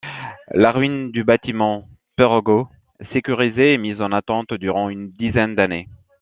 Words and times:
La 0.49 0.71
ruine 0.71 1.11
du 1.11 1.23
bâtiment 1.23 1.87
Perregaux, 2.15 2.67
sécurisée, 3.13 3.75
est 3.75 3.77
mise 3.77 4.01
en 4.01 4.11
attente 4.11 4.51
durant 4.51 4.89
une 4.89 5.11
dizaine 5.11 5.53
d'années. 5.53 5.89